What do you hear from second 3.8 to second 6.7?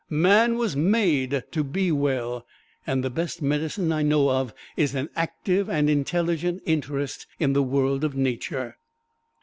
I know of is an active and intelligent